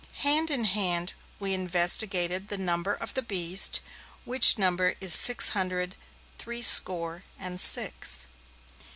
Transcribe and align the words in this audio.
Hand 0.23 0.49
in 0.49 0.63
hand 0.63 1.13
we 1.39 1.53
investigated 1.53 2.49
the 2.49 2.57
number 2.57 2.91
of 2.95 3.13
the 3.13 3.21
Beast, 3.21 3.81
which 4.25 4.57
number 4.57 4.95
is 4.99 5.13
six 5.13 5.49
hundred 5.49 5.95
three 6.39 6.63
score 6.63 7.21
and 7.37 7.61
six. 7.61 8.25